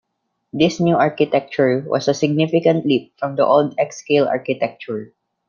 This 0.51 0.79
new 0.79 0.95
architecture 0.95 1.83
was 1.87 2.07
a 2.07 2.15
significant 2.15 2.87
leap 2.87 3.13
from 3.19 3.35
the 3.35 3.45
old 3.45 3.77
Xscale 3.77 4.27
architecture. 4.27 5.13